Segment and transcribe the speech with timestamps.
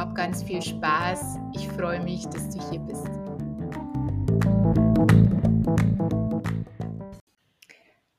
[0.00, 1.36] Hab ganz viel Spaß.
[1.54, 3.06] Ich freue mich, dass du hier bist.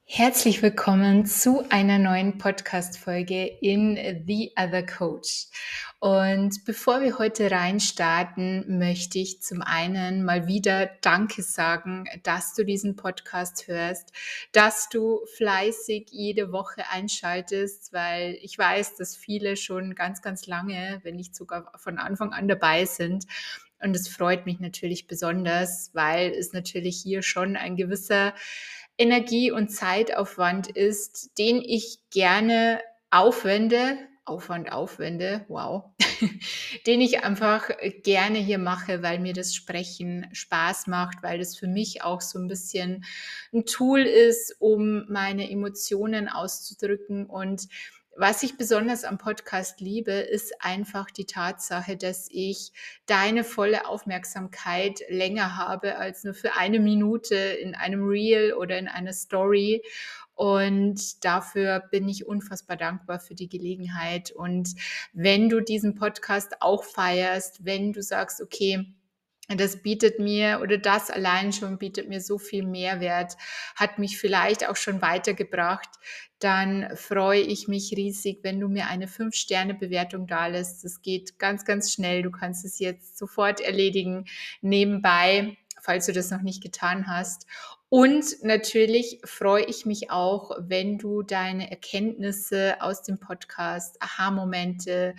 [0.04, 5.48] Herzlich willkommen zu einer neuen Podcast-Folge in The Other Coach.
[6.04, 12.66] Und bevor wir heute reinstarten, möchte ich zum einen mal wieder Danke sagen, dass du
[12.66, 14.12] diesen Podcast hörst,
[14.52, 21.02] dass du fleißig jede Woche einschaltest, weil ich weiß, dass viele schon ganz, ganz lange,
[21.04, 23.28] wenn nicht sogar von Anfang an dabei sind.
[23.80, 28.34] Und es freut mich natürlich besonders, weil es natürlich hier schon ein gewisser
[28.98, 34.00] Energie- und Zeitaufwand ist, den ich gerne aufwende,
[34.32, 35.92] Aufwand aufwende, wow,
[36.88, 37.70] den ich einfach
[38.04, 42.40] gerne hier mache, weil mir das Sprechen Spaß macht, weil das für mich auch so
[42.40, 43.04] ein bisschen
[43.54, 47.68] ein Tool ist, um meine Emotionen auszudrücken und
[48.18, 52.72] was ich besonders am Podcast liebe, ist einfach die Tatsache, dass ich
[53.06, 58.90] deine volle Aufmerksamkeit länger habe als nur für eine Minute in einem Reel oder in
[58.90, 59.82] einer Story.
[60.42, 64.32] Und dafür bin ich unfassbar dankbar für die Gelegenheit.
[64.32, 64.74] Und
[65.14, 68.88] wenn du diesen Podcast auch feierst, wenn du sagst, okay,
[69.48, 73.38] das bietet mir oder das allein schon bietet mir so viel Mehrwert,
[73.76, 75.90] hat mich vielleicht auch schon weitergebracht,
[76.40, 80.84] dann freue ich mich riesig, wenn du mir eine 5-Sterne-Bewertung da lässt.
[80.84, 82.24] Das geht ganz, ganz schnell.
[82.24, 84.26] Du kannst es jetzt sofort erledigen,
[84.62, 87.46] nebenbei, falls du das noch nicht getan hast.
[87.90, 95.16] Und natürlich freue ich mich auch, wenn du deine Erkenntnisse aus dem Podcast, Aha-Momente,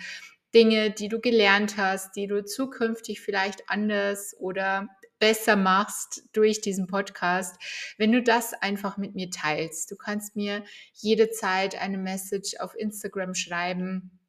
[0.55, 4.87] Dinge, die du gelernt hast, die du zukünftig vielleicht anders oder
[5.19, 7.55] besser machst durch diesen Podcast,
[7.97, 9.89] wenn du das einfach mit mir teilst.
[9.89, 10.63] Du kannst mir
[10.93, 14.19] jederzeit eine Message auf Instagram schreiben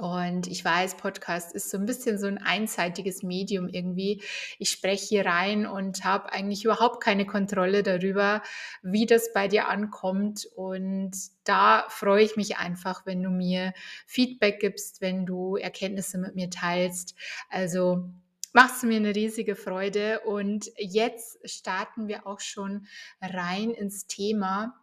[0.00, 4.22] und ich weiß, Podcast ist so ein bisschen so ein einseitiges Medium irgendwie.
[4.58, 8.42] Ich spreche hier rein und habe eigentlich überhaupt keine Kontrolle darüber,
[8.82, 10.48] wie das bei dir ankommt.
[10.56, 11.12] Und
[11.44, 13.72] da freue ich mich einfach, wenn du mir
[14.06, 17.14] Feedback gibst, wenn du Erkenntnisse mit mir teilst.
[17.48, 18.10] Also
[18.52, 20.20] machst du mir eine riesige Freude.
[20.20, 22.86] Und jetzt starten wir auch schon
[23.20, 24.74] rein ins Thema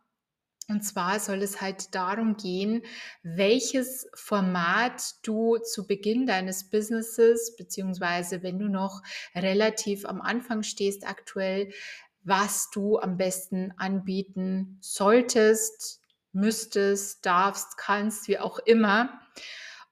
[0.67, 2.83] und zwar soll es halt darum gehen,
[3.23, 9.01] welches Format du zu Beginn deines Businesses, beziehungsweise wenn du noch
[9.35, 11.71] relativ am Anfang stehst aktuell,
[12.23, 16.01] was du am besten anbieten solltest,
[16.31, 19.21] müsstest, darfst, kannst, wie auch immer.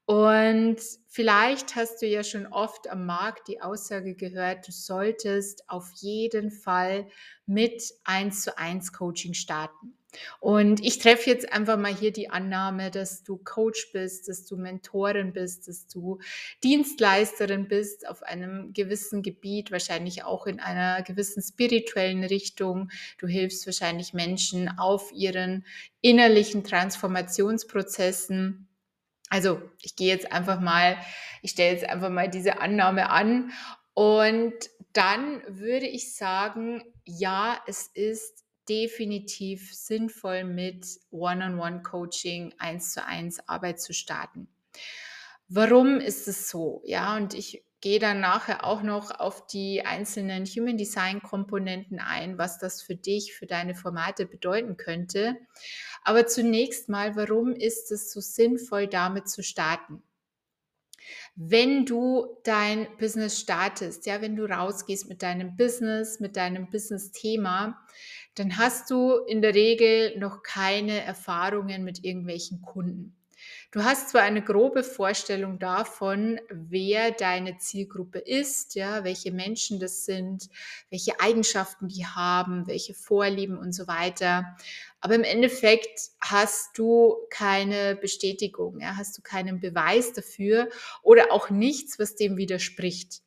[0.06, 0.78] Und
[1.08, 6.52] vielleicht hast du ja schon oft am Markt die Aussage gehört, du solltest auf jeden
[6.52, 7.08] Fall
[7.46, 9.99] mit 1 zu 1 Coaching starten.
[10.40, 14.58] Und ich treffe jetzt einfach mal hier die Annahme, dass du Coach bist, dass du
[14.58, 16.20] Mentorin bist, dass du
[16.64, 22.90] Dienstleisterin bist auf einem gewissen Gebiet, wahrscheinlich auch in einer gewissen spirituellen Richtung.
[23.18, 25.66] Du hilfst wahrscheinlich Menschen auf ihren
[26.02, 28.68] innerlichen Transformationsprozessen.
[29.30, 30.98] Also ich gehe jetzt einfach mal,
[31.44, 33.52] ich stelle jetzt einfach mal diese Annahme an
[33.94, 34.54] und
[34.94, 43.82] dann würde ich sagen, ja, es ist definitiv sinnvoll mit One-on-One-Coaching, eins zu eins Arbeit
[43.82, 44.48] zu starten.
[45.48, 46.84] Warum ist es so?
[46.86, 52.38] Ja, und ich gehe dann nachher auch noch auf die einzelnen Human Design Komponenten ein,
[52.38, 55.38] was das für dich, für deine Formate bedeuten könnte.
[56.04, 60.04] Aber zunächst mal, warum ist es so sinnvoll, damit zu starten?
[61.36, 67.80] Wenn du dein Business startest, ja, wenn du rausgehst mit deinem Business, mit deinem Business-Thema,
[68.40, 73.16] dann hast du in der Regel noch keine Erfahrungen mit irgendwelchen Kunden.
[73.72, 80.06] Du hast zwar eine grobe Vorstellung davon, wer deine Zielgruppe ist, ja, welche Menschen das
[80.06, 80.50] sind,
[80.90, 84.58] welche Eigenschaften die haben, welche Vorlieben und so weiter.
[85.02, 90.70] Aber im Endeffekt hast du keine Bestätigung, ja, hast du keinen Beweis dafür
[91.04, 93.22] oder auch nichts, was dem widerspricht.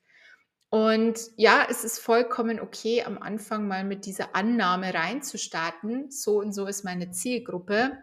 [0.73, 6.11] Und ja, es ist vollkommen okay, am Anfang mal mit dieser Annahme reinzustarten.
[6.11, 7.99] So und so ist meine Zielgruppe.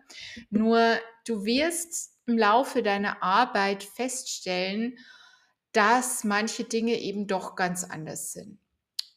[0.52, 5.00] Nur du wirst im Laufe deiner Arbeit feststellen,
[5.72, 8.60] dass manche Dinge eben doch ganz anders sind.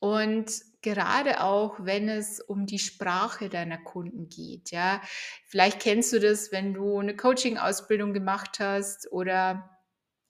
[0.00, 0.50] Und
[0.80, 5.02] gerade auch, wenn es um die Sprache deiner Kunden geht, ja.
[5.46, 9.68] Vielleicht kennst du das, wenn du eine Coaching-Ausbildung gemacht hast oder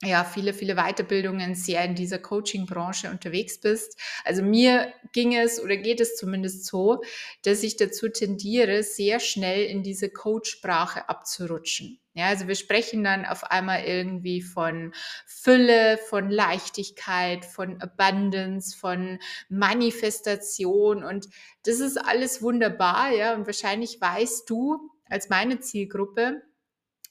[0.05, 3.99] ja, viele, viele Weiterbildungen sehr in dieser Coaching-Branche unterwegs bist.
[4.23, 7.01] Also mir ging es oder geht es zumindest so,
[7.43, 11.99] dass ich dazu tendiere, sehr schnell in diese Coach-Sprache abzurutschen.
[12.15, 14.93] Ja, also wir sprechen dann auf einmal irgendwie von
[15.25, 19.17] Fülle, von Leichtigkeit, von Abundance, von
[19.49, 21.27] Manifestation und
[21.63, 26.43] das ist alles wunderbar, ja, und wahrscheinlich weißt du als meine Zielgruppe,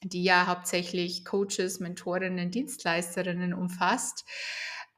[0.03, 4.25] die ja hauptsächlich Coaches, Mentorinnen, Dienstleisterinnen umfasst.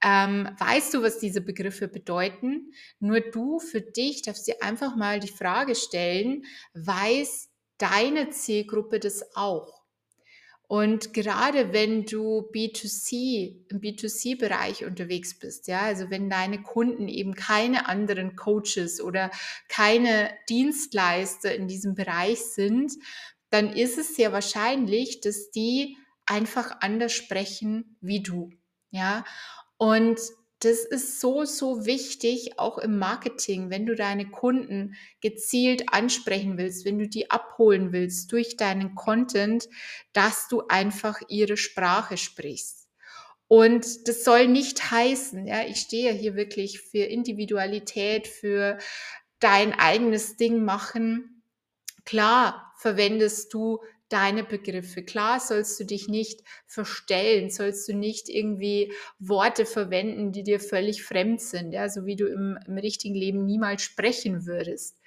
[0.02, 2.72] Ähm, weißt du, was diese Begriffe bedeuten?
[3.00, 7.48] Nur du für dich darfst dir einfach mal die Frage stellen, weiß
[7.78, 9.84] deine Zielgruppe das auch?
[10.66, 17.34] Und gerade wenn du B2C, im B2C-Bereich unterwegs bist, ja, also wenn deine Kunden eben
[17.34, 19.30] keine anderen Coaches oder
[19.68, 22.92] keine Dienstleister in diesem Bereich sind,
[23.54, 25.96] dann ist es sehr wahrscheinlich, dass die
[26.26, 28.50] einfach anders sprechen wie du.
[28.90, 29.24] Ja,
[29.76, 30.18] und
[30.58, 36.84] das ist so, so wichtig, auch im Marketing, wenn du deine Kunden gezielt ansprechen willst,
[36.84, 39.68] wenn du die abholen willst durch deinen Content,
[40.12, 42.88] dass du einfach ihre Sprache sprichst.
[43.46, 48.78] Und das soll nicht heißen, ja, ich stehe hier wirklich für Individualität, für
[49.38, 51.33] dein eigenes Ding machen.
[52.04, 55.02] Klar, verwendest du deine Begriffe.
[55.02, 61.02] Klar sollst du dich nicht verstellen, sollst du nicht irgendwie Worte verwenden, die dir völlig
[61.02, 65.00] fremd sind, ja, so wie du im, im richtigen Leben niemals sprechen würdest.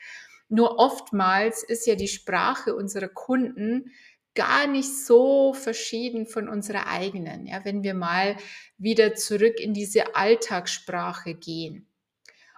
[0.49, 3.91] Nur oftmals ist ja die Sprache unserer Kunden
[4.33, 8.37] gar nicht so verschieden von unserer eigenen, ja, wenn wir mal
[8.77, 11.87] wieder zurück in diese Alltagssprache gehen.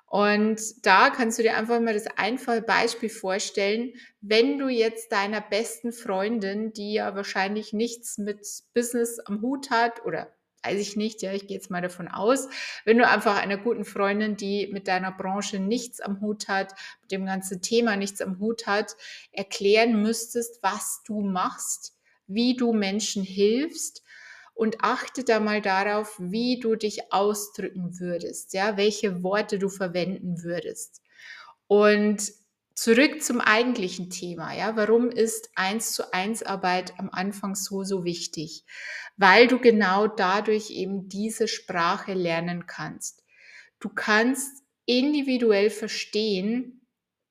[0.10, 5.40] Und da kannst du dir einfach mal das einfache Beispiel vorstellen, wenn du jetzt deiner
[5.40, 8.40] besten Freundin, die ja wahrscheinlich nichts mit
[8.74, 10.34] Business am Hut hat oder
[10.64, 12.50] weiß ich nicht, ja, ich gehe jetzt mal davon aus,
[12.86, 17.12] wenn du einfach einer guten Freundin, die mit deiner Branche nichts am Hut hat, mit
[17.12, 18.96] dem ganzen Thema nichts am Hut hat,
[19.32, 21.96] erklären müsstest, was du machst,
[22.28, 24.04] wie du Menschen hilfst,
[24.60, 30.44] und achte da mal darauf, wie du dich ausdrücken würdest, ja, welche Worte du verwenden
[30.44, 31.02] würdest.
[31.68, 32.30] Und
[32.76, 38.04] zurück zum eigentlichen Thema, ja, warum ist eins zu eins Arbeit am Anfang so, so
[38.04, 38.66] wichtig?
[39.16, 43.24] Weil du genau dadurch eben diese Sprache lernen kannst.
[43.80, 46.86] Du kannst individuell verstehen,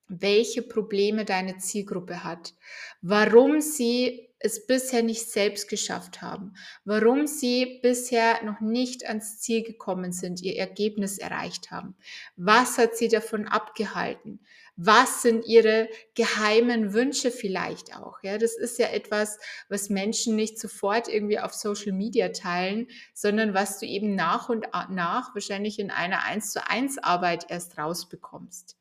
[0.07, 2.55] welche Probleme deine Zielgruppe hat,
[3.03, 6.55] warum sie es bisher nicht selbst geschafft haben,
[6.85, 11.97] warum sie bisher noch nicht ans Ziel gekommen sind, ihr Ergebnis erreicht haben.
[12.37, 14.41] Was hat sie davon abgehalten?
[14.81, 18.23] Was sind ihre geheimen Wünsche vielleicht auch?
[18.23, 23.55] Ja, das ist ja etwas, was Menschen nicht sofort irgendwie auf Social Media teilen, sondern
[23.55, 28.77] was du eben nach und nach wahrscheinlich in einer 1 zu 1 Arbeit erst rausbekommst.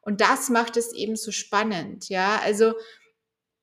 [0.00, 2.08] Und das macht es eben so spannend.
[2.08, 2.74] Ja, also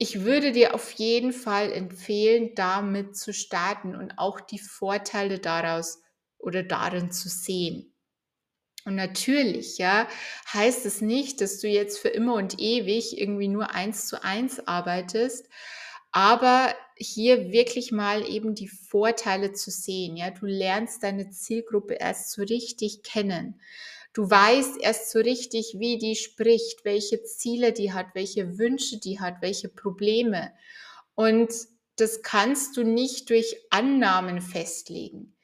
[0.03, 6.01] ich würde dir auf jeden Fall empfehlen, damit zu starten und auch die Vorteile daraus
[6.37, 7.93] oder darin zu sehen.
[8.85, 10.07] Und natürlich, ja,
[10.53, 14.67] heißt es nicht, dass du jetzt für immer und ewig irgendwie nur eins zu eins
[14.67, 15.47] arbeitest,
[16.11, 20.17] aber hier wirklich mal eben die Vorteile zu sehen.
[20.17, 23.61] Ja, du lernst deine Zielgruppe erst so richtig kennen.
[24.13, 29.19] Du weißt erst so richtig, wie die spricht, welche Ziele die hat, welche Wünsche die
[29.19, 30.53] hat, welche Probleme.
[31.15, 31.51] Und
[31.97, 35.35] das kannst du nicht durch Annahmen festlegen.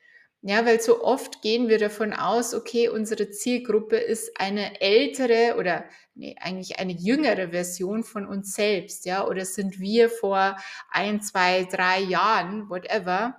[0.41, 5.83] Ja, weil so oft gehen wir davon aus, okay, unsere Zielgruppe ist eine ältere oder
[6.15, 10.55] nee, eigentlich eine jüngere Version von uns selbst, ja, oder sind wir vor
[10.91, 13.35] ein, zwei, drei Jahren, whatever.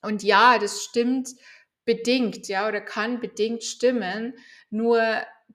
[0.00, 1.28] Und ja, das stimmt
[1.86, 4.34] bedingt, ja, oder kann bedingt stimmen.
[4.68, 5.02] Nur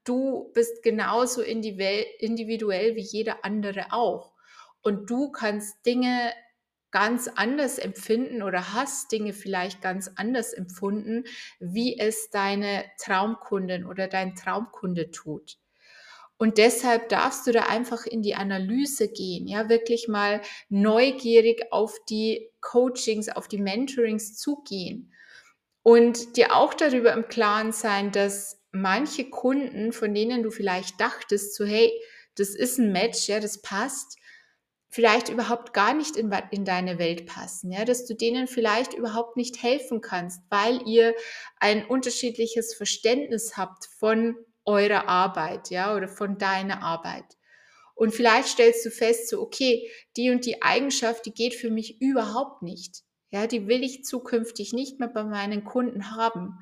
[0.04, 4.34] du bist genauso individuell wie jeder andere auch.
[4.82, 6.34] Und du kannst Dinge
[6.90, 11.26] ganz anders empfinden oder hast Dinge vielleicht ganz anders empfunden,
[11.60, 15.58] wie es deine Traumkundin oder dein Traumkunde tut.
[16.38, 21.98] Und deshalb darfst du da einfach in die Analyse gehen, ja, wirklich mal neugierig auf
[22.10, 25.12] die Coachings, auf die Mentorings zugehen
[25.84, 31.56] und dir auch darüber im Klaren sein, dass manche Kunden, von denen du vielleicht dachtest,
[31.56, 31.92] so hey,
[32.36, 34.18] das ist ein Match, ja, das passt,
[34.90, 39.38] vielleicht überhaupt gar nicht in, in deine Welt passen, ja, dass du denen vielleicht überhaupt
[39.38, 41.16] nicht helfen kannst, weil ihr
[41.60, 44.36] ein unterschiedliches Verständnis habt von
[44.66, 47.26] eurer Arbeit, ja, oder von deiner Arbeit.
[47.96, 52.02] Und vielleicht stellst du fest, so, okay, die und die Eigenschaft, die geht für mich
[52.02, 53.04] überhaupt nicht.
[53.32, 56.60] Ja, die will ich zukünftig nicht mehr bei meinen Kunden haben.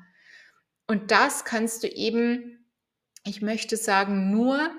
[0.86, 2.64] Und das kannst du eben,
[3.24, 4.70] ich möchte sagen, nur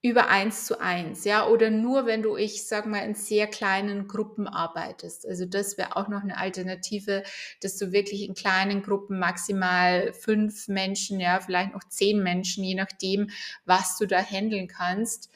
[0.00, 4.06] über eins zu eins, ja, oder nur wenn du, ich sag mal, in sehr kleinen
[4.06, 5.26] Gruppen arbeitest.
[5.26, 7.24] Also das wäre auch noch eine Alternative,
[7.60, 12.76] dass du wirklich in kleinen Gruppen maximal fünf Menschen, ja, vielleicht noch zehn Menschen, je
[12.76, 13.30] nachdem,
[13.64, 15.30] was du da handeln kannst,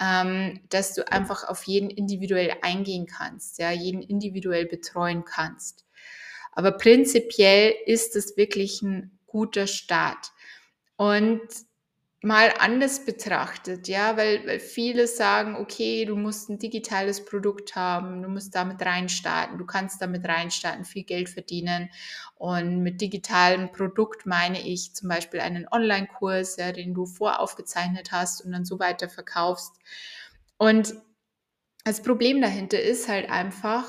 [0.00, 5.84] ähm, dass du einfach auf jeden individuell eingehen kannst, ja, jeden individuell betreuen kannst.
[6.52, 10.32] Aber prinzipiell ist es wirklich ein guter Start.
[10.96, 11.40] Und
[12.24, 18.22] mal anders betrachtet, ja, weil, weil viele sagen, okay, du musst ein digitales Produkt haben,
[18.22, 21.90] du musst damit reinstarten, du kannst damit reinstarten, viel Geld verdienen.
[22.36, 28.42] Und mit digitalem Produkt meine ich zum Beispiel einen Online-Kurs, ja, den du voraufgezeichnet hast
[28.42, 29.74] und dann so weiter verkaufst.
[30.56, 30.94] Und
[31.84, 33.84] das Problem dahinter ist halt einfach,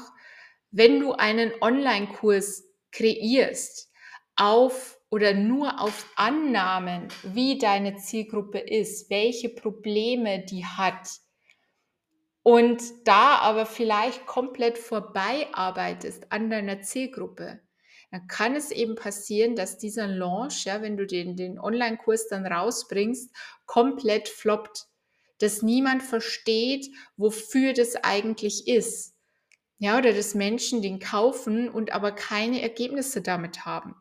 [0.71, 3.89] wenn du einen Online-Kurs kreierst
[4.35, 11.07] auf oder nur auf Annahmen, wie deine Zielgruppe ist, welche Probleme die hat
[12.43, 17.61] und da aber vielleicht komplett vorbei arbeitest an deiner Zielgruppe,
[18.11, 22.45] dann kann es eben passieren, dass dieser Launch, ja, wenn du den, den Online-Kurs dann
[22.45, 23.33] rausbringst,
[23.65, 24.87] komplett floppt,
[25.37, 29.15] dass niemand versteht, wofür das eigentlich ist.
[29.77, 33.95] Ja, oder dass Menschen den kaufen und aber keine Ergebnisse damit haben.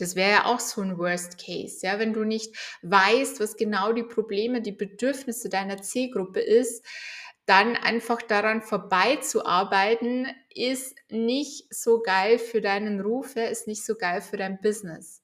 [0.00, 3.92] Das wäre ja auch so ein Worst Case, ja, wenn du nicht weißt, was genau
[3.92, 6.84] die Probleme, die Bedürfnisse deiner Zielgruppe ist,
[7.46, 14.20] dann einfach daran vorbeizuarbeiten, ist nicht so geil für deinen Ruf, ist nicht so geil
[14.20, 15.22] für dein Business.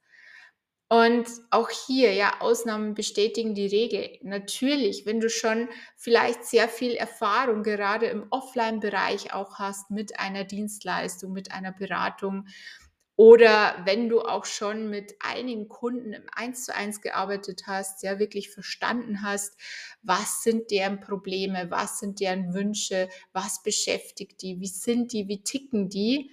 [0.88, 4.18] Und auch hier, ja, Ausnahmen bestätigen die Regel.
[4.22, 10.44] Natürlich, wenn du schon vielleicht sehr viel Erfahrung gerade im Offline-Bereich auch hast mit einer
[10.44, 12.46] Dienstleistung, mit einer Beratung,
[13.16, 18.18] oder wenn du auch schon mit einigen Kunden im Eins zu eins gearbeitet hast, ja
[18.18, 19.56] wirklich verstanden hast,
[20.02, 25.42] was sind deren Probleme, was sind deren Wünsche, was beschäftigt die, wie sind die, wie
[25.42, 26.30] ticken die,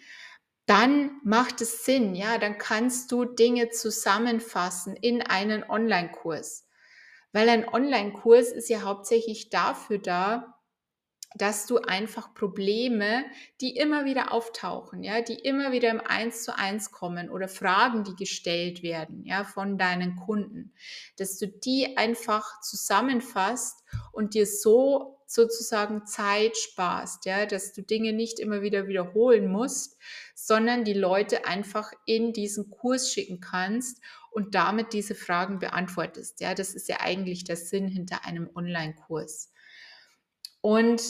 [0.66, 6.68] dann macht es Sinn, ja, dann kannst du Dinge zusammenfassen in einen Online-Kurs.
[7.32, 10.53] Weil ein Online-Kurs ist ja hauptsächlich dafür da,
[11.36, 13.26] dass du einfach Probleme,
[13.62, 18.04] die immer wieder auftauchen, ja, die immer wieder im Eins zu eins kommen oder Fragen,
[18.04, 20.74] die gestellt werden, ja, von deinen Kunden,
[21.18, 28.14] dass du die einfach zusammenfasst und dir so sozusagen Zeit sparst, ja, dass du Dinge
[28.14, 29.98] nicht immer wieder wiederholen musst,
[30.36, 36.40] sondern die Leute einfach in diesen Kurs schicken kannst und damit diese Fragen beantwortest.
[36.42, 39.53] Ja, das ist ja eigentlich der Sinn hinter einem Online-Kurs.
[40.64, 41.02] Und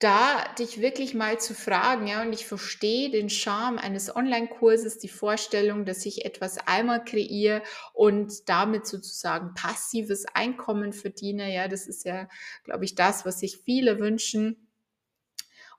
[0.00, 5.08] da dich wirklich mal zu fragen, ja, und ich verstehe den Charme eines Online-Kurses, die
[5.08, 7.62] Vorstellung, dass ich etwas einmal kreiere
[7.94, 12.28] und damit sozusagen passives Einkommen verdiene, ja, das ist ja,
[12.64, 14.68] glaube ich, das, was sich viele wünschen.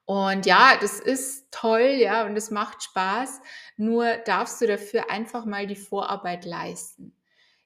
[0.06, 3.42] Und ja, das ist toll, ja, und es macht Spaß,
[3.78, 7.14] nur darfst du dafür einfach mal die Vorarbeit leisten.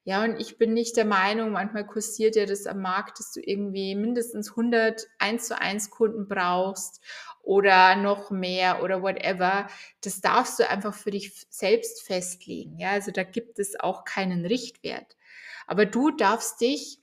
[0.07, 3.39] Ja, und ich bin nicht der Meinung, manchmal kursiert ja das am Markt, dass du
[3.39, 6.99] irgendwie mindestens 100 1 zu 1 Kunden brauchst
[7.41, 9.67] oder noch mehr oder whatever.
[10.01, 12.77] Das darfst du einfach für dich selbst festlegen.
[12.79, 15.15] Ja, also da gibt es auch keinen Richtwert.
[15.67, 16.99] Aber du darfst dich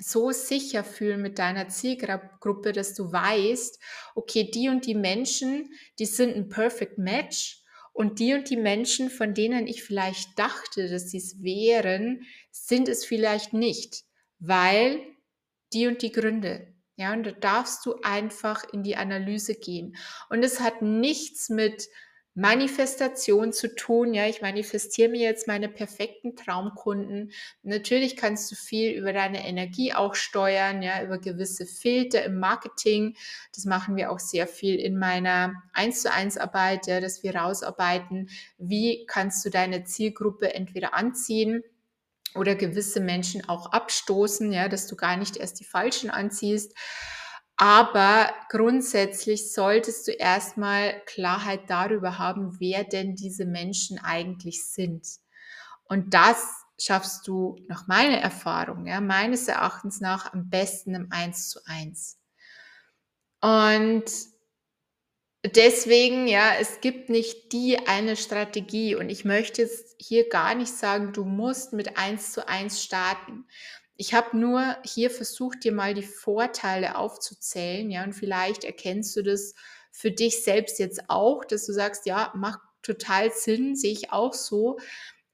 [0.00, 3.80] so sicher fühlen mit deiner Zielgruppe, dass du weißt,
[4.14, 7.62] okay, die und die Menschen, die sind ein Perfect Match
[7.98, 12.88] und die und die Menschen, von denen ich vielleicht dachte, dass sie es wären, sind
[12.88, 14.04] es vielleicht nicht,
[14.38, 15.00] weil
[15.72, 16.72] die und die Gründe.
[16.94, 19.96] Ja, und da darfst du einfach in die Analyse gehen.
[20.30, 21.88] Und es hat nichts mit
[22.38, 24.14] Manifestation zu tun.
[24.14, 27.32] Ja, ich manifestiere mir jetzt meine perfekten Traumkunden.
[27.64, 33.16] Natürlich kannst du viel über deine Energie auch steuern, ja, über gewisse Filter im Marketing.
[33.52, 37.34] Das machen wir auch sehr viel in meiner 1 zu 1 Arbeit, ja, dass wir
[37.34, 41.64] rausarbeiten, wie kannst du deine Zielgruppe entweder anziehen
[42.36, 46.72] oder gewisse Menschen auch abstoßen, ja, dass du gar nicht erst die falschen anziehst.
[47.60, 55.08] Aber grundsätzlich solltest du erstmal Klarheit darüber haben, wer denn diese Menschen eigentlich sind.
[55.84, 56.46] Und das
[56.80, 62.20] schaffst du nach meiner Erfahrung, ja, meines Erachtens nach am besten im 1 zu 1.
[63.40, 64.04] Und
[65.44, 70.72] deswegen, ja, es gibt nicht die eine Strategie und ich möchte jetzt hier gar nicht
[70.72, 73.46] sagen, du musst mit 1 zu 1 starten.
[74.00, 79.22] Ich habe nur hier versucht, dir mal die Vorteile aufzuzählen, ja, und vielleicht erkennst du
[79.22, 79.54] das
[79.90, 84.34] für dich selbst jetzt auch, dass du sagst, ja, macht total Sinn, sehe ich auch
[84.34, 84.78] so.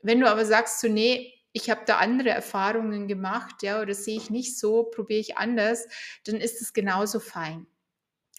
[0.03, 4.17] Wenn du aber sagst, so, nee, ich habe da andere Erfahrungen gemacht, ja, oder sehe
[4.17, 5.87] ich nicht so, probiere ich anders,
[6.25, 7.67] dann ist es genauso fein.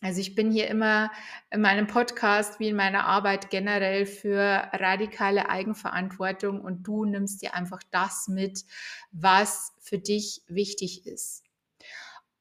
[0.05, 1.11] Also ich bin hier immer
[1.49, 7.55] in meinem Podcast wie in meiner Arbeit generell für radikale Eigenverantwortung und du nimmst dir
[7.55, 8.65] einfach das mit,
[9.11, 11.41] was für dich wichtig ist.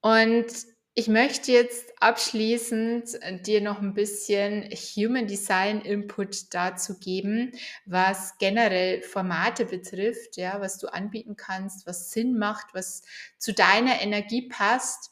[0.02, 0.44] Und
[0.92, 7.52] ich möchte jetzt abschließend dir noch ein bisschen Human Design Input dazu geben,
[7.86, 13.00] was generell Formate betrifft, ja, was du anbieten kannst, was Sinn macht, was
[13.38, 15.10] zu deiner Energie passt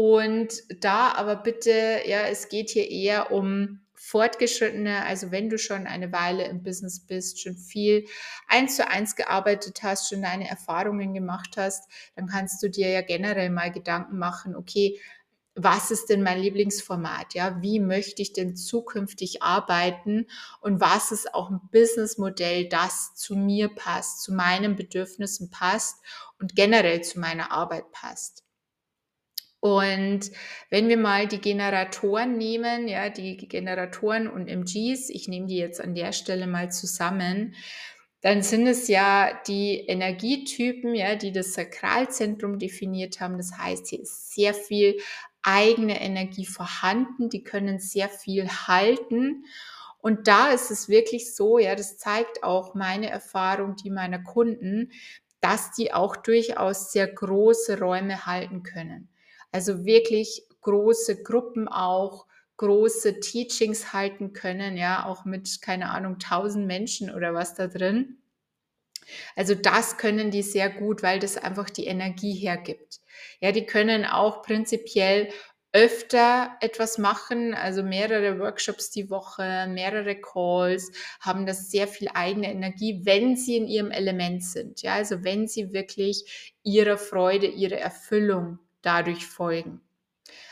[0.00, 5.86] und da aber bitte, ja, es geht hier eher um fortgeschrittene, also wenn du schon
[5.86, 8.06] eine Weile im Business bist, schon viel
[8.48, 13.02] eins zu eins gearbeitet hast, schon deine Erfahrungen gemacht hast, dann kannst du dir ja
[13.02, 14.98] generell mal Gedanken machen, okay,
[15.54, 17.34] was ist denn mein Lieblingsformat?
[17.34, 20.28] Ja, wie möchte ich denn zukünftig arbeiten?
[20.62, 25.98] Und was ist auch ein Businessmodell, das zu mir passt, zu meinen Bedürfnissen passt
[26.38, 28.44] und generell zu meiner Arbeit passt?
[29.60, 30.30] Und
[30.70, 35.82] wenn wir mal die Generatoren nehmen, ja, die Generatoren und MGs, ich nehme die jetzt
[35.82, 37.54] an der Stelle mal zusammen,
[38.22, 43.36] dann sind es ja die Energietypen, ja, die das Sakralzentrum definiert haben.
[43.36, 44.98] Das heißt, hier ist sehr viel
[45.42, 49.44] eigene Energie vorhanden, die können sehr viel halten.
[49.98, 54.90] Und da ist es wirklich so, ja, das zeigt auch meine Erfahrung, die meiner Kunden,
[55.40, 59.09] dass die auch durchaus sehr große Räume halten können.
[59.52, 66.66] Also wirklich große Gruppen auch, große Teachings halten können, ja, auch mit, keine Ahnung, tausend
[66.66, 68.18] Menschen oder was da drin.
[69.36, 73.00] Also das können die sehr gut, weil das einfach die Energie hergibt.
[73.40, 75.30] Ja, die können auch prinzipiell
[75.72, 82.50] öfter etwas machen, also mehrere Workshops die Woche, mehrere Calls, haben das sehr viel eigene
[82.50, 84.82] Energie, wenn sie in ihrem Element sind.
[84.82, 89.80] Ja, also wenn sie wirklich ihrer Freude, ihrer Erfüllung dadurch folgen.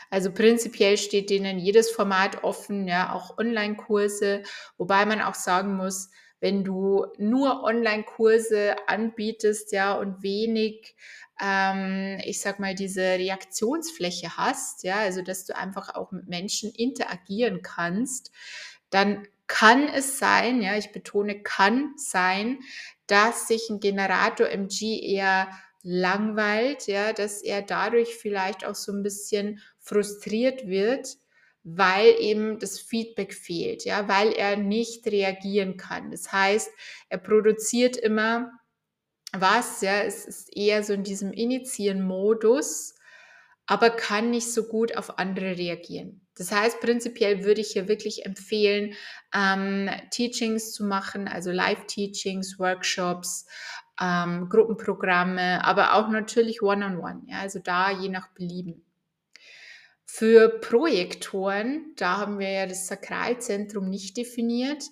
[0.09, 4.43] Also prinzipiell steht denen jedes Format offen, ja, auch Online-Kurse,
[4.77, 10.95] wobei man auch sagen muss, wenn du nur Online-Kurse anbietest, ja, und wenig,
[11.41, 16.71] ähm, ich sag mal, diese Reaktionsfläche hast, ja, also dass du einfach auch mit Menschen
[16.71, 18.31] interagieren kannst,
[18.89, 22.59] dann kann es sein, ja, ich betone, kann sein,
[23.07, 25.49] dass sich ein Generator MG eher
[25.81, 31.17] langweilt, ja, dass er dadurch vielleicht auch so ein bisschen frustriert wird,
[31.63, 36.11] weil eben das Feedback fehlt, ja, weil er nicht reagieren kann.
[36.11, 36.71] Das heißt,
[37.09, 38.51] er produziert immer
[39.31, 42.95] was, ja, es ist eher so in diesem Initiieren-Modus,
[43.67, 46.25] aber kann nicht so gut auf andere reagieren.
[46.35, 48.95] Das heißt, prinzipiell würde ich hier wirklich empfehlen,
[49.35, 53.45] ähm, Teachings zu machen, also Live-Teachings, Workshops,
[53.99, 58.83] ähm, Gruppenprogramme, aber auch natürlich One-on-One, -on -one, ja, also da je nach Belieben.
[60.05, 64.83] Für Projektoren, da haben wir ja das Sakralzentrum nicht definiert.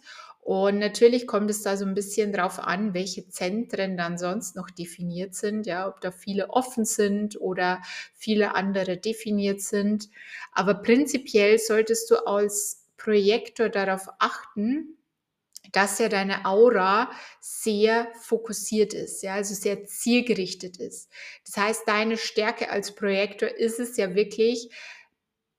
[0.41, 4.69] Und natürlich kommt es da so ein bisschen drauf an, welche Zentren dann sonst noch
[4.69, 7.81] definiert sind, ja, ob da viele offen sind oder
[8.13, 10.07] viele andere definiert sind.
[10.53, 14.96] Aber prinzipiell solltest du als Projektor darauf achten,
[15.77, 21.11] dass ja deine Aura sehr fokussiert ist, ja, also sehr zielgerichtet ist.
[21.45, 24.71] Das heißt, deine Stärke als Projektor ist es ja wirklich,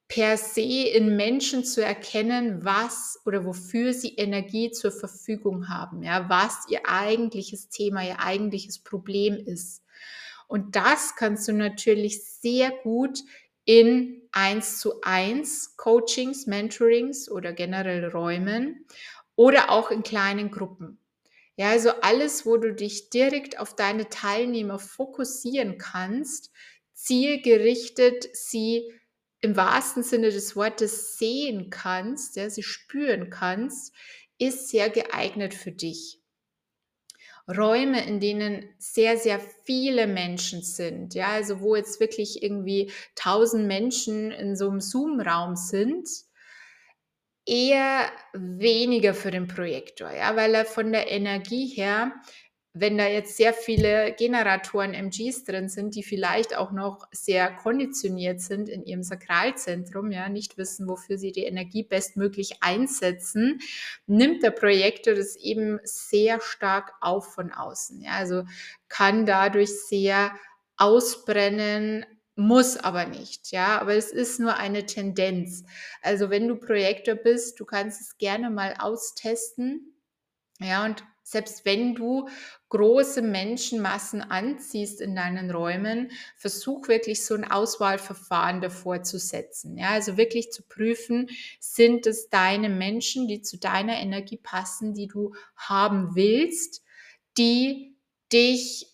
[0.09, 6.29] per se in Menschen zu erkennen, was oder wofür sie Energie zur Verfügung haben, ja,
[6.29, 9.85] was ihr eigentliches Thema, ihr eigentliches Problem ist.
[10.49, 13.21] Und das kannst du natürlich sehr gut
[13.67, 18.85] in eins zu eins Coachings, Mentorings oder generell Räumen
[19.39, 20.99] oder auch in kleinen Gruppen.
[21.55, 26.51] Ja, also alles, wo du dich direkt auf deine Teilnehmer fokussieren kannst,
[26.93, 28.93] zielgerichtet sie
[29.41, 33.95] im wahrsten Sinne des Wortes sehen kannst, ja, sie spüren kannst,
[34.39, 36.21] ist sehr geeignet für dich.
[37.49, 43.69] Räume, in denen sehr, sehr viele Menschen sind, ja, also wo jetzt wirklich irgendwie tausend
[43.69, 46.09] Menschen in so einem Zoom-Raum sind,
[47.49, 52.13] eher weniger für den Projektor, ja, weil er von der Energie her
[52.81, 58.41] wenn da jetzt sehr viele Generatoren MGs drin sind, die vielleicht auch noch sehr konditioniert
[58.41, 63.61] sind in ihrem Sakralzentrum, ja, nicht wissen, wofür sie die Energie bestmöglich einsetzen,
[64.07, 68.01] nimmt der Projektor das eben sehr stark auf von außen.
[68.03, 68.45] Ja, also
[68.89, 70.33] kann dadurch sehr
[70.77, 72.07] ausbrennen,
[72.39, 75.65] muss aber nicht, ja, aber es ist nur eine Tendenz.
[76.03, 79.95] Also wenn du Projektor bist, du kannst es gerne mal austesten.
[80.61, 82.29] Ja, und selbst wenn du
[82.71, 89.77] große Menschenmassen anziehst in deinen Räumen, versuch wirklich so ein Auswahlverfahren davor zu setzen.
[89.77, 91.29] Ja, also wirklich zu prüfen,
[91.61, 96.83] sind es deine Menschen, die zu deiner Energie passen, die du haben willst,
[97.37, 97.97] die
[98.33, 98.88] dich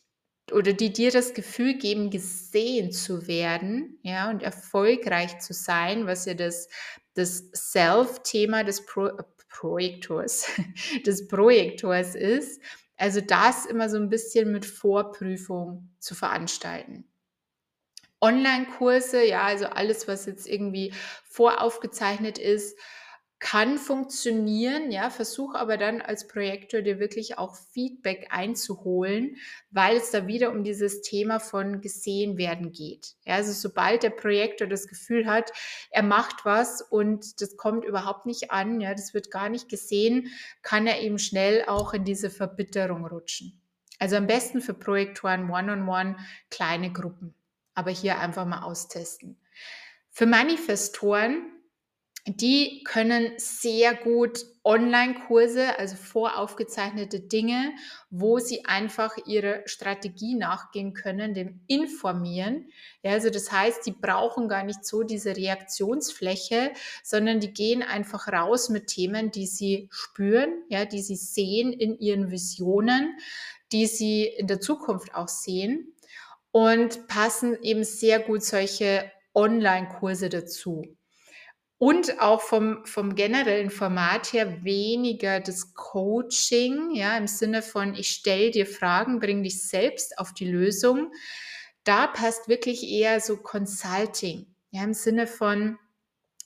[0.52, 6.26] oder die dir das Gefühl geben, gesehen zu werden, ja, und erfolgreich zu sein, was
[6.26, 6.68] ja das,
[7.14, 9.10] das Self-Thema des Pro
[9.48, 10.46] Projektors,
[11.06, 12.60] des Projektors ist.
[12.96, 17.08] Also das immer so ein bisschen mit Vorprüfung zu veranstalten.
[18.20, 20.92] Online-Kurse, ja, also alles, was jetzt irgendwie
[21.24, 22.78] voraufgezeichnet ist,
[23.40, 29.36] kann funktionieren, ja, versuch aber dann als Projektor dir wirklich auch Feedback einzuholen,
[29.70, 33.14] weil es da wieder um dieses Thema von gesehen werden geht.
[33.24, 35.52] Ja, also sobald der Projektor das Gefühl hat,
[35.90, 40.30] er macht was und das kommt überhaupt nicht an, ja, das wird gar nicht gesehen,
[40.62, 43.60] kann er eben schnell auch in diese Verbitterung rutschen.
[43.98, 46.16] Also am besten für Projektoren One-on-One -on -one,
[46.50, 47.34] kleine Gruppen,
[47.74, 49.38] aber hier einfach mal austesten.
[50.10, 51.53] Für Manifestoren
[52.26, 57.74] die können sehr gut Online-Kurse, also voraufgezeichnete Dinge,
[58.08, 62.70] wo sie einfach ihre Strategie nachgehen können, dem informieren.
[63.02, 68.26] Ja, also das heißt, die brauchen gar nicht so diese Reaktionsfläche, sondern die gehen einfach
[68.28, 73.18] raus mit Themen, die sie spüren, ja, die sie sehen in ihren Visionen,
[73.70, 75.94] die sie in der Zukunft auch sehen
[76.52, 80.96] und passen eben sehr gut solche Online-Kurse dazu
[81.78, 88.10] und auch vom, vom generellen Format her weniger das Coaching, ja, im Sinne von, ich
[88.10, 91.12] stelle dir Fragen, bring dich selbst auf die Lösung.
[91.82, 95.78] Da passt wirklich eher so Consulting, ja, im Sinne von,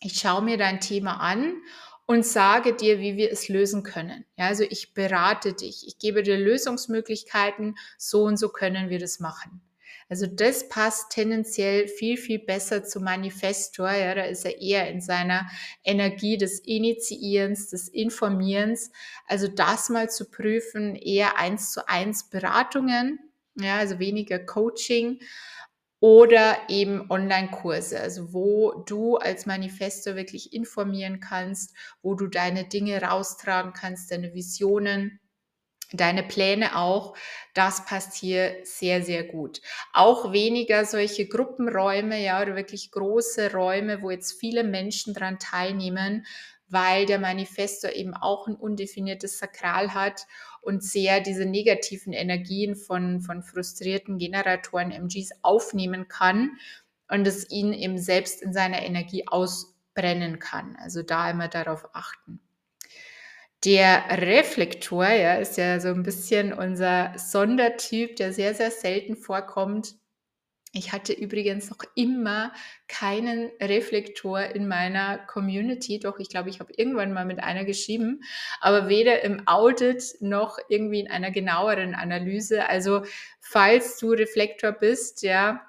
[0.00, 1.60] ich schaue mir dein Thema an
[2.06, 4.24] und sage dir, wie wir es lösen können.
[4.36, 9.20] Ja, also ich berate dich, ich gebe dir Lösungsmöglichkeiten, so und so können wir das
[9.20, 9.60] machen.
[10.08, 13.90] Also das passt tendenziell viel, viel besser zu Manifestor.
[13.92, 15.48] Ja, da ist er eher in seiner
[15.84, 18.90] Energie des Initiierens, des Informierens.
[19.26, 23.18] Also das mal zu prüfen, eher eins zu eins Beratungen,
[23.54, 25.20] ja, also weniger Coaching
[26.00, 33.02] oder eben Online-Kurse, also wo du als Manifestor wirklich informieren kannst, wo du deine Dinge
[33.02, 35.20] raustragen kannst, deine Visionen
[35.92, 37.16] deine Pläne auch.
[37.54, 39.60] Das passt hier sehr, sehr gut.
[39.92, 46.26] Auch weniger solche Gruppenräume, ja, oder wirklich große Räume, wo jetzt viele Menschen dran teilnehmen,
[46.68, 50.26] weil der Manifestor eben auch ein undefiniertes Sakral hat
[50.60, 56.58] und sehr diese negativen Energien von, von frustrierten Generatoren MGs aufnehmen kann
[57.08, 60.76] und es ihn eben selbst in seiner Energie ausbrennen kann.
[60.76, 62.40] Also da immer darauf achten.
[63.64, 69.96] Der Reflektor, ja, ist ja so ein bisschen unser Sondertyp, der sehr, sehr selten vorkommt.
[70.72, 72.52] Ich hatte übrigens noch immer
[72.86, 78.20] keinen Reflektor in meiner Community, doch ich glaube, ich habe irgendwann mal mit einer geschrieben,
[78.60, 82.68] aber weder im Audit noch irgendwie in einer genaueren Analyse.
[82.68, 83.02] Also
[83.40, 85.62] falls du Reflektor bist, ja,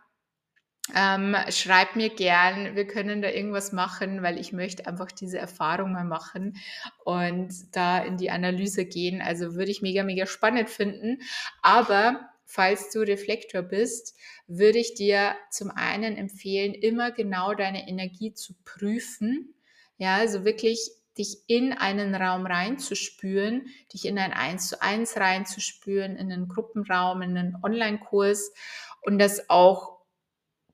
[0.96, 5.92] ähm, schreib mir gern, wir können da irgendwas machen, weil ich möchte einfach diese Erfahrung
[5.92, 6.58] mal machen
[7.04, 9.22] und da in die Analyse gehen.
[9.22, 11.22] Also würde ich mega, mega spannend finden.
[11.62, 14.16] Aber falls du Reflektor bist,
[14.48, 19.54] würde ich dir zum einen empfehlen, immer genau deine Energie zu prüfen.
[19.98, 26.16] Ja, also wirklich dich in einen Raum reinzuspüren, dich in ein Eins zu eins reinzuspüren,
[26.16, 28.54] in einen Gruppenraum, in einen Online-Kurs
[29.02, 29.99] und das auch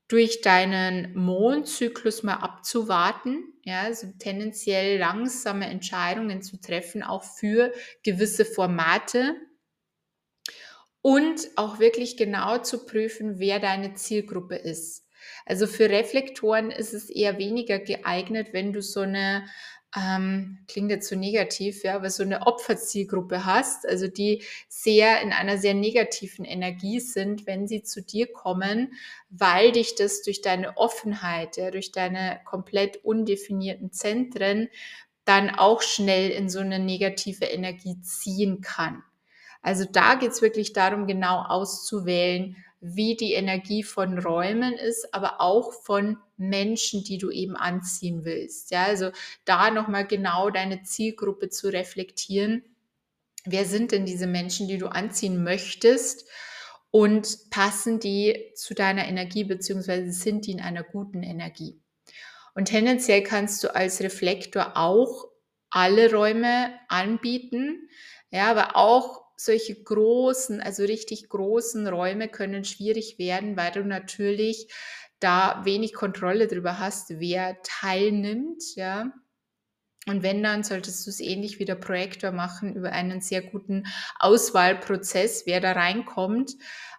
[0.08, 7.72] durch deinen Mondzyklus mal abzuwarten, ja, also tendenziell langsame Entscheidungen zu treffen, auch für
[8.04, 9.34] gewisse Formate
[11.02, 15.04] und auch wirklich genau zu prüfen, wer deine Zielgruppe ist.
[15.44, 19.46] Also für Reflektoren ist es eher weniger geeignet, wenn du so eine
[19.96, 25.32] ähm, klingt jetzt so negativ, ja, aber so eine Opferzielgruppe hast, also die sehr in
[25.32, 28.92] einer sehr negativen Energie sind, wenn sie zu dir kommen,
[29.30, 34.68] weil dich das durch deine Offenheit, ja, durch deine komplett undefinierten Zentren
[35.24, 39.02] dann auch schnell in so eine negative Energie ziehen kann.
[39.62, 45.40] Also da geht es wirklich darum, genau auszuwählen, wie die Energie von Räumen ist, aber
[45.40, 48.70] auch von Menschen, die du eben anziehen willst.
[48.70, 49.10] Ja, also
[49.44, 52.64] da nochmal genau deine Zielgruppe zu reflektieren.
[53.44, 56.28] Wer sind denn diese Menschen, die du anziehen möchtest?
[56.90, 61.80] Und passen die zu deiner Energie, beziehungsweise sind die in einer guten Energie?
[62.54, 65.26] Und tendenziell kannst du als Reflektor auch
[65.68, 67.88] alle Räume anbieten,
[68.30, 74.68] ja, aber auch solche großen, also richtig großen Räume können schwierig werden, weil du natürlich
[75.20, 79.12] da wenig Kontrolle darüber hast, wer teilnimmt, ja.
[80.08, 83.84] Und wenn dann, solltest du es ähnlich wie der Projektor machen über einen sehr guten
[84.20, 86.52] Auswahlprozess, wer da reinkommt.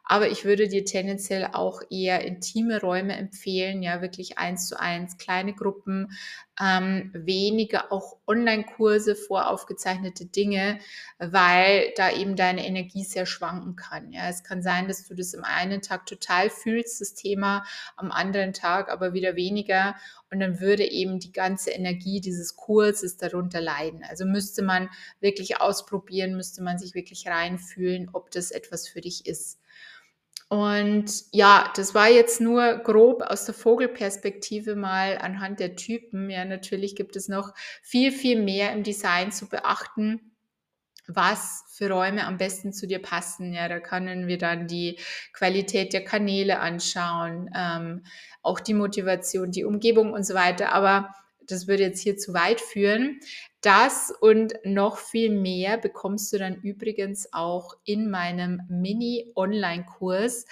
[0.09, 5.17] Aber ich würde dir tendenziell auch eher intime Räume empfehlen, ja, wirklich eins zu eins,
[5.17, 6.13] kleine Gruppen,
[6.59, 10.79] ähm, weniger auch Online-Kurse, voraufgezeichnete Dinge,
[11.19, 14.11] weil da eben deine Energie sehr schwanken kann.
[14.13, 17.65] Ja, es kann sein, dass du das im einen Tag total fühlst, das Thema,
[17.97, 19.95] am anderen Tag aber wieder weniger.
[20.31, 24.03] Und dann würde eben die ganze Energie dieses Kurses darunter leiden.
[24.09, 24.89] Also müsste man
[25.19, 29.59] wirklich ausprobieren, müsste man sich wirklich reinfühlen, ob das etwas für dich ist.
[30.49, 36.29] Und ja, das war jetzt nur grob aus der Vogelperspektive mal anhand der Typen.
[36.29, 40.27] Ja, natürlich gibt es noch viel, viel mehr im Design zu beachten
[41.07, 43.53] was für Räume am besten zu dir passen.
[43.53, 44.99] Ja, da können wir dann die
[45.33, 48.03] Qualität der Kanäle anschauen, ähm,
[48.41, 50.73] auch die Motivation, die Umgebung und so weiter.
[50.73, 51.13] Aber
[51.47, 53.21] das würde jetzt hier zu weit führen.
[53.67, 60.45] Das und noch viel mehr bekommst du dann übrigens auch in meinem Mini-Online-Kurs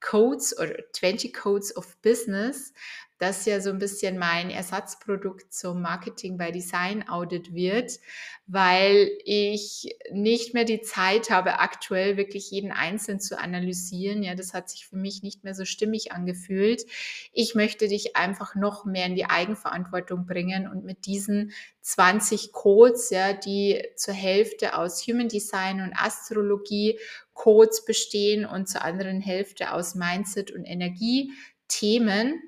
[0.00, 2.72] Codes oder 20 Codes of Business,
[3.20, 8.00] das ja so ein bisschen mein Ersatzprodukt zum Marketing by Design Audit wird,
[8.46, 14.22] weil ich nicht mehr die Zeit habe, aktuell wirklich jeden Einzelnen zu analysieren.
[14.22, 16.86] Ja, das hat sich für mich nicht mehr so stimmig angefühlt.
[17.34, 21.52] Ich möchte dich einfach noch mehr in die Eigenverantwortung bringen und mit diesen
[21.82, 26.98] 20 Codes, ja, die zur Hälfte aus Human Design und Astrologie
[27.34, 31.34] Codes bestehen und zur anderen Hälfte aus Mindset und Energie
[31.68, 32.42] Themen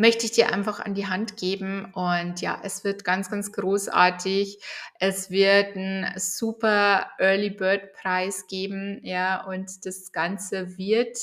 [0.00, 1.92] möchte ich dir einfach an die Hand geben.
[1.92, 4.58] Und ja, es wird ganz, ganz großartig.
[4.98, 9.00] Es wird ein super Early Bird Preis geben.
[9.02, 11.18] Ja, und das Ganze wird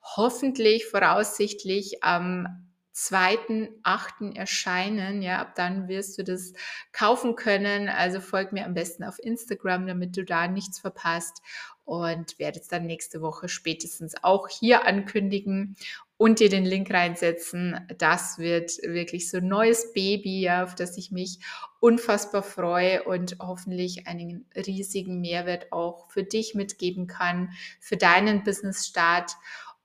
[0.00, 4.34] hoffentlich voraussichtlich am 2.8.
[4.34, 5.20] erscheinen.
[5.20, 6.54] Ja, ab dann wirst du das
[6.92, 7.90] kaufen können.
[7.90, 11.42] Also folg mir am besten auf Instagram, damit du da nichts verpasst
[11.84, 15.76] und werde es dann nächste Woche spätestens auch hier ankündigen
[16.18, 17.86] und dir den Link reinsetzen.
[17.98, 21.40] Das wird wirklich so ein neues Baby, auf das ich mich
[21.80, 27.50] unfassbar freue und hoffentlich einen riesigen Mehrwert auch für dich mitgeben kann,
[27.80, 29.32] für deinen Business-Start.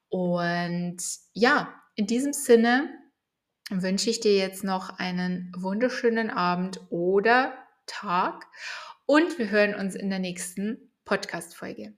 [0.10, 0.98] Und
[1.34, 2.90] ja, in diesem Sinne
[3.70, 7.54] wünsche ich dir jetzt noch einen wunderschönen Abend oder
[7.86, 8.48] Tag
[9.06, 11.94] und wir hören uns in der nächsten Podcast-Folge.